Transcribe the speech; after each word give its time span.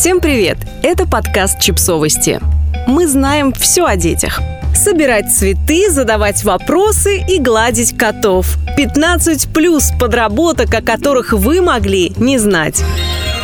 Всем 0.00 0.22
привет! 0.22 0.56
Это 0.82 1.06
подкаст 1.06 1.60
«Чипсовости». 1.60 2.40
Мы 2.86 3.06
знаем 3.06 3.52
все 3.52 3.84
о 3.84 3.96
детях. 3.96 4.40
Собирать 4.74 5.30
цветы, 5.30 5.90
задавать 5.90 6.42
вопросы 6.42 7.22
и 7.28 7.38
гладить 7.38 7.98
котов. 7.98 8.56
15 8.78 9.52
плюс 9.52 9.90
подработок, 10.00 10.72
о 10.72 10.80
которых 10.80 11.34
вы 11.34 11.60
могли 11.60 12.14
не 12.16 12.38
знать. 12.38 12.82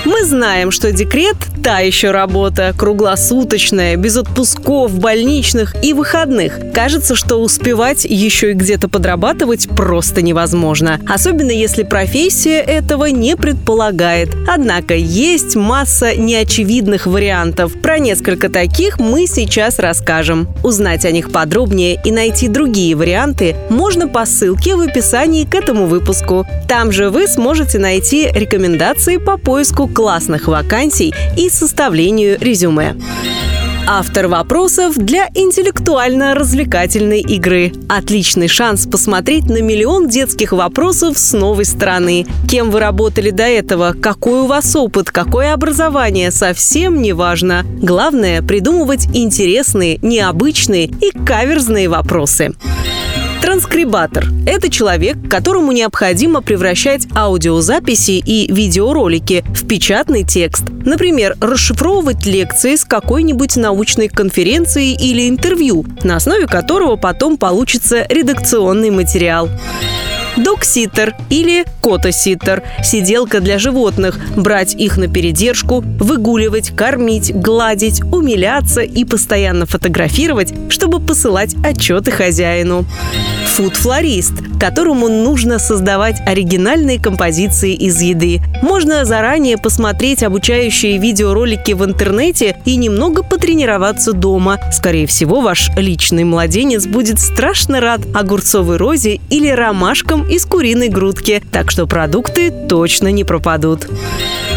Мы 0.07 0.25
знаем, 0.25 0.71
что 0.71 0.93
декрет– 0.93 1.37
та 1.67 1.81
еще 1.81 2.13
работа, 2.13 2.73
круглосуточная, 2.79 3.97
без 3.97 4.17
отпусков, 4.17 4.97
больничных 5.01 5.75
и 5.83 5.95
выходных. 5.95 6.61
Кажется, 6.73 7.17
что 7.17 7.43
успевать 7.43 8.05
еще 8.05 8.53
и 8.53 8.55
где-то 8.55 8.89
подрабатывать 8.89 9.69
просто 9.71 10.23
невозможно. 10.23 11.01
Особенно 11.09 11.51
если 11.51 11.83
профессия 11.83 12.61
этого 12.61 13.07
не 13.07 13.37
предполагает. 13.37 14.29
Однако 14.47 14.95
есть 14.95 15.57
масса 15.57 16.15
неочевидных 16.15 17.09
вариантов. 17.09 17.73
Про 17.83 17.99
несколько 17.99 18.49
таких 18.49 19.01
мы 19.01 19.27
сейчас 19.27 19.81
расскажем. 19.81 20.47
Узнать 20.63 21.05
о 21.05 21.11
них 21.11 21.33
подробнее 21.33 22.01
и 22.05 22.13
найти 22.13 22.47
другие 22.47 22.95
варианты 22.95 23.57
можно 23.71 24.07
по 24.07 24.25
ссылке 24.25 24.77
в 24.77 24.83
описании 24.83 25.45
к 25.45 25.57
этому 25.57 25.87
выпуску. 25.87 26.47
Там 26.69 26.93
же 26.93 27.11
вы 27.11 27.27
сможете 27.27 27.81
найти 27.81 28.29
рекомендации 28.33 29.17
по 29.17 29.37
поиску 29.37 29.89
классных 29.89 30.47
вакансий 30.47 31.13
и 31.37 31.51
составлению 31.57 32.39
резюме. 32.41 32.95
Автор 33.89 34.27
вопросов 34.27 34.97
для 34.97 35.29
интеллектуально-развлекательной 35.33 37.21
игры. 37.21 37.73
Отличный 37.89 38.49
шанс 38.49 38.85
посмотреть 38.85 39.45
на 39.45 39.63
миллион 39.63 40.09
детских 40.09 40.51
вопросов 40.51 41.17
с 41.17 41.33
новой 41.33 41.65
стороны. 41.65 42.27
Кем 42.51 42.73
вы 42.73 42.81
работали 42.81 43.31
до 43.31 43.45
этого, 43.45 43.93
какой 43.93 44.41
у 44.41 44.47
вас 44.47 44.75
опыт, 44.75 45.13
какое 45.13 45.53
образование, 45.53 46.33
совсем 46.33 47.01
не 47.01 47.13
важно. 47.13 47.65
Главное– 47.81 48.43
придумывать 48.47 49.07
интересные, 49.15 50.01
необычные 50.03 50.87
и 50.87 51.13
каверзные 51.25 51.89
вопросы. 51.89 52.55
Транскрибатор– 53.41 54.27
это 54.47 54.71
человек, 54.71 55.17
которому 55.29 55.73
необходимо 55.73 56.43
превращать 56.43 57.07
аудиозаписи 57.15 58.23
и 58.25 58.53
видеоролики 58.53 59.45
в 59.49 59.67
печатный 59.67 60.25
текст. 60.25 60.65
Например, 60.85 61.37
расшифровывать 61.41 62.27
лекции 62.27 62.77
с 62.77 62.85
какой-нибудь 62.85 63.57
научной 63.57 64.09
конференции 64.09 64.93
или 64.93 65.29
интервью, 65.29 65.85
на 66.03 66.17
основе 66.17 66.47
которого 66.47 66.97
потом 66.97 67.37
получится 67.37 68.07
редакционный 68.09 68.91
материал. 68.91 69.49
Докситер 70.37 71.15
или 71.31 71.65
котоситер– 71.81 72.63
сиделка 72.85 73.41
для 73.41 73.59
животных, 73.59 74.19
брать 74.37 74.75
их 74.75 74.97
на 74.99 75.09
передержку, 75.09 75.81
выгуливать, 75.81 76.71
кормить, 76.77 77.35
гладить, 77.35 78.03
умиляться 78.05 78.83
и 78.83 79.05
постоянно 79.05 79.67
фотографировать, 79.67 80.53
чтобы 80.69 81.01
посылать 81.01 81.55
отчеты 81.65 82.11
хозяину. 82.11 82.85
Фуд-флорист, 83.47 84.33
которому 84.61 85.09
нужно 85.09 85.59
создавать 85.59 86.21
оригинальные 86.27 87.01
композиции 87.01 87.73
из 87.73 88.01
еды. 88.03 88.43
Можно 88.61 89.07
заранее 89.07 89.57
посмотреть 89.57 90.23
обучающие 90.23 90.99
видеоролики 90.99 91.73
в 91.73 91.83
интернете 91.83 92.59
и 92.67 92.77
немного 92.77 93.23
потренироваться 93.23 94.13
дома. 94.13 94.59
Скорее 94.73 95.07
всего, 95.07 95.41
ваш 95.41 95.71
личный 95.77 96.25
младенец 96.25 96.87
будет 96.87 97.19
страшно 97.19 97.81
рад 97.81 98.03
огурцовой 98.15 98.77
розе 98.77 99.21
или 99.31 99.49
ромашкам 99.49 100.26
из 100.29 100.45
куриной 100.45 100.89
грудки, 100.89 101.43
так 101.53 101.71
что 101.71 101.87
продукты 101.87 102.53
точно 102.69 103.09
не 103.09 103.25
пропадут 103.25 103.87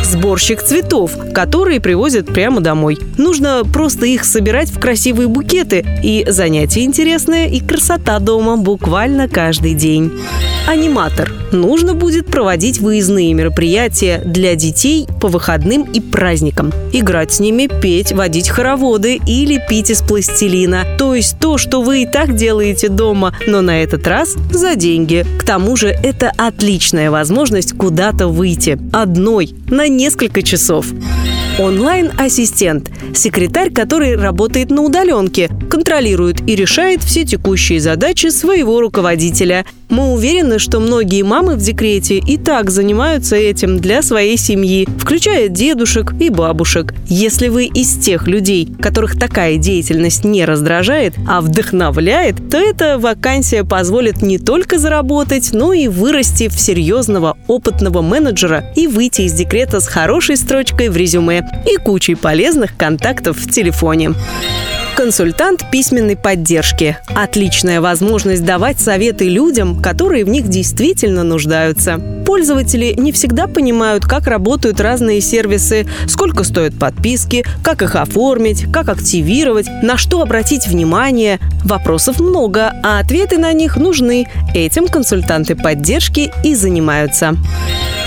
сборщик 0.09 0.62
цветов, 0.62 1.12
которые 1.34 1.80
привозят 1.80 2.28
прямо 2.28 2.62
домой. 2.62 2.98
Нужно 3.17 3.64
просто 3.64 4.06
их 4.06 4.25
собирать 4.25 4.70
в 4.70 4.80
красивые 4.80 5.28
букеты, 5.28 5.86
и 6.03 6.25
занятие 6.28 6.86
интересное, 6.86 7.47
и 7.47 7.59
красота 7.59 8.20
дома 8.20 8.58
буквально 8.58 9.28
каждый 9.28 9.74
день. 9.75 10.12
Аниматор. 10.68 11.31
Нужно 11.51 11.95
будет 11.95 12.27
проводить 12.27 12.79
выездные 12.79 13.33
мероприятия 13.33 14.21
для 14.23 14.55
детей 14.55 15.07
по 15.19 15.27
выходным 15.27 15.83
и 15.83 15.99
праздникам. 15.99 16.71
Играть 16.93 17.33
с 17.33 17.39
ними, 17.39 17.67
петь, 17.81 18.11
водить 18.11 18.49
хороводы 18.49 19.19
и 19.25 19.45
лепить 19.45 19.89
из 19.89 20.01
пластилина. 20.01 20.85
То 20.97 21.15
есть 21.15 21.39
то, 21.39 21.57
что 21.57 21.81
вы 21.81 22.03
и 22.03 22.05
так 22.05 22.35
делаете 22.35 22.89
дома, 22.89 23.33
но 23.47 23.61
на 23.61 23.81
этот 23.81 24.07
раз 24.07 24.35
за 24.51 24.75
деньги. 24.75 25.25
К 25.39 25.43
тому 25.43 25.75
же 25.75 25.87
это 25.87 26.31
отличная 26.37 27.09
возможность 27.09 27.75
куда-то 27.75 28.27
выйти. 28.27 28.77
Одной, 28.91 29.55
на 29.69 29.87
несколько 29.87 30.43
часов. 30.43 30.87
Онлайн-ассистент– 31.59 32.89
секретарь, 33.13 33.71
который 33.71 34.16
работает 34.16 34.69
на 34.69 34.81
удаленке, 34.81 35.49
контролирует 35.69 36.47
и 36.47 36.55
решает 36.55 37.03
все 37.03 37.25
текущие 37.25 37.81
задачи 37.81 38.27
своего 38.27 38.79
руководителя. 38.79 39.66
Мы 39.89 40.13
уверены, 40.13 40.59
что 40.59 40.79
многие 40.79 41.23
мамы 41.23 41.55
в 41.55 41.61
декрете 41.61 42.19
и 42.19 42.38
так 42.38 42.69
занимаются 42.69 43.35
этим 43.35 43.79
для 43.79 44.03
своей 44.03 44.38
семьи, 44.38 44.88
включая 45.00 45.47
дедушек 45.47 46.13
и 46.19 46.29
бабушек. 46.29 46.94
Если 47.07 47.47
вы 47.47 47.66
из 47.66 47.97
тех 47.97 48.28
людей, 48.28 48.72
которых 48.79 49.17
такая 49.19 49.57
деятельность 49.57 50.23
не 50.23 50.45
раздражает, 50.45 51.16
а 51.28 51.41
вдохновляет, 51.41 52.35
то 52.51 52.57
эта 52.57 52.99
вакансия 52.99 53.63
позволит 53.63 54.22
не 54.22 54.38
только 54.38 54.78
заработать, 54.78 55.49
но 55.53 55.73
и 55.73 55.88
вырасти 55.88 56.49
в 56.49 56.59
серьезного, 56.59 57.35
опытного 57.47 58.03
менеджера 58.03 58.66
и 58.75 58.85
выйти 58.85 59.23
из 59.23 59.33
декрета 59.33 59.79
с 59.79 59.88
хорошей 59.88 60.38
строчкой 60.38 60.89
в 60.89 60.97
резюме 60.97 61.44
и 61.66 61.78
кучей 61.78 62.13
полезных 62.13 62.78
контактов 62.78 63.38
в 63.38 63.49
телефоне. 63.49 64.13
Консультант 64.99 65.63
письменной 65.71 66.17
поддержки. 66.17 66.97
Отличная 67.15 67.79
возможность 67.79 68.43
давать 68.43 68.81
советы 68.81 69.29
людям, 69.29 69.81
которые 69.81 70.25
в 70.25 70.27
них 70.27 70.49
действительно 70.49 71.23
нуждаются. 71.23 72.01
Пользователи 72.25 72.93
не 72.97 73.13
всегда 73.13 73.47
понимают, 73.47 74.03
как 74.03 74.27
работают 74.27 74.81
разные 74.81 75.21
сервисы, 75.21 75.87
сколько 76.05 76.43
стоят 76.43 76.77
подписки, 76.77 77.45
как 77.63 77.81
их 77.81 77.95
оформить, 77.95 78.69
как 78.73 78.89
активировать, 78.89 79.67
на 79.81 79.95
что 79.95 80.21
обратить 80.21 80.67
внимание. 80.67 81.39
Вопросов 81.63 82.19
много, 82.19 82.73
а 82.83 82.99
ответы 82.99 83.37
на 83.37 83.53
них 83.53 83.77
нужны. 83.77 84.27
Этим 84.53 84.89
консультанты 84.89 85.55
поддержки 85.55 86.29
и 86.43 86.55
занимаются. 86.55 87.37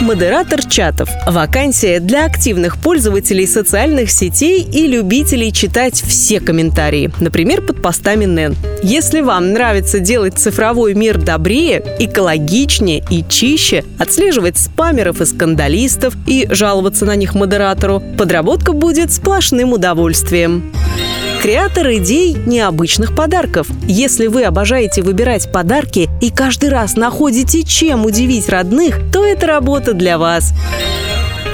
Модератор 0.03 0.67
чатов. 0.67 1.09
Вакансия 1.29 2.01
для 2.01 2.25
активных 2.25 2.77
пользователей 2.79 3.47
социальных 3.47 4.11
сетей 4.11 4.61
и 4.61 4.89
любителей 4.89 5.53
читать 5.53 6.03
все 6.03 6.41
комментарии, 6.41 7.13
например, 7.21 7.63
под 7.63 7.81
постами 7.81 8.25
НЭН. 8.25 8.57
Если 8.83 9.21
вам 9.21 9.53
нравится 9.53 10.01
делать 10.01 10.37
цифровой 10.37 10.95
мир 10.95 11.19
добрее, 11.19 11.85
экологичнее 12.01 13.05
и 13.11 13.25
чище, 13.29 13.85
отслеживать 13.97 14.59
спамеров 14.59 15.21
и 15.21 15.25
скандалистов 15.25 16.17
и 16.27 16.49
жаловаться 16.51 17.05
на 17.05 17.15
них 17.15 17.37
модератору, 17.37 18.03
подработка 18.19 18.73
будет 18.73 19.13
сплошным 19.13 19.73
удовольствием. 19.73 20.73
Креатор 21.43 21.89
идей 21.95 22.35
необычных 22.35 23.17
подарков. 23.17 23.67
Если 23.89 24.29
вы 24.29 24.45
обожаете 24.45 25.03
выбирать 25.03 25.51
подарки 25.51 26.09
и 26.21 26.31
каждый 26.31 26.69
раз 26.69 26.95
находите, 26.95 27.65
чем 27.65 28.05
удивить 28.05 28.49
родных, 28.49 29.01
то 29.13 29.25
это 29.25 29.49
работа 29.49 29.93
для 29.93 30.19
вас. 30.19 30.53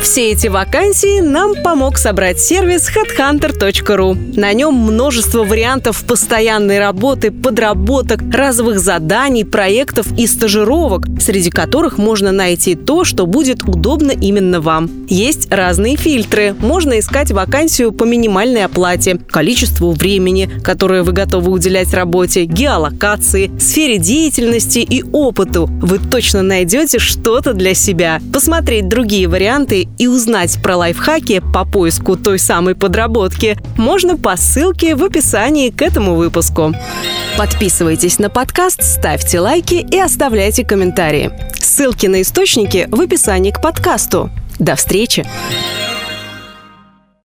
Все 0.00 0.30
эти 0.30 0.46
вакансии 0.46 1.20
нам 1.20 1.54
помог 1.62 1.98
собрать 1.98 2.40
сервис 2.40 2.88
headhunter.ru. 2.88 4.38
На 4.38 4.52
нем 4.52 4.74
множество 4.74 5.42
вариантов 5.42 6.04
постоянной 6.04 6.78
работы, 6.78 7.32
подработок, 7.32 8.20
разовых 8.32 8.78
заданий, 8.78 9.44
проектов 9.44 10.06
и 10.16 10.26
стажировок, 10.26 11.06
среди 11.20 11.50
которых 11.50 11.98
можно 11.98 12.30
найти 12.30 12.76
то, 12.76 13.04
что 13.04 13.26
будет 13.26 13.64
удобно 13.64 14.12
именно 14.12 14.60
вам. 14.60 14.88
Есть 15.08 15.50
разные 15.50 15.96
фильтры. 15.96 16.54
Можно 16.58 17.00
искать 17.00 17.32
вакансию 17.32 17.90
по 17.90 18.04
минимальной 18.04 18.64
оплате, 18.64 19.18
количеству 19.28 19.90
времени, 19.90 20.48
которое 20.62 21.02
вы 21.02 21.12
готовы 21.12 21.50
уделять 21.50 21.92
работе, 21.92 22.44
геолокации, 22.44 23.50
сфере 23.58 23.98
деятельности 23.98 24.78
и 24.78 25.02
опыту. 25.02 25.66
Вы 25.66 25.98
точно 25.98 26.42
найдете 26.42 27.00
что-то 27.00 27.52
для 27.52 27.74
себя. 27.74 28.20
Посмотреть 28.32 28.88
другие 28.88 29.26
варианты 29.26 29.87
и 29.98 30.06
узнать 30.06 30.60
про 30.62 30.76
лайфхаки 30.76 31.40
по 31.52 31.64
поиску 31.64 32.16
той 32.16 32.38
самой 32.38 32.74
подработки 32.74 33.58
можно 33.76 34.16
по 34.16 34.36
ссылке 34.36 34.94
в 34.94 35.04
описании 35.04 35.70
к 35.70 35.82
этому 35.82 36.14
выпуску. 36.14 36.74
Подписывайтесь 37.36 38.18
на 38.18 38.30
подкаст, 38.30 38.82
ставьте 38.82 39.40
лайки 39.40 39.86
и 39.90 39.98
оставляйте 39.98 40.64
комментарии. 40.64 41.30
Ссылки 41.54 42.06
на 42.06 42.22
источники 42.22 42.88
в 42.90 43.00
описании 43.00 43.50
к 43.50 43.60
подкасту. 43.60 44.30
До 44.58 44.74
встречи! 44.74 45.24